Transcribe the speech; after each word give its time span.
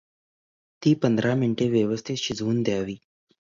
ती 0.81 0.93
पंधरा 0.93 1.35
मिनिटे 1.35 1.69
व्यवस्थित 1.69 2.17
शिजवून 2.17 2.61
दयावी. 2.63 2.95